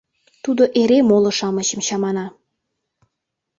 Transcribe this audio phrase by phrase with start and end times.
[0.43, 2.25] Тудо эре моло-шамычым чамана!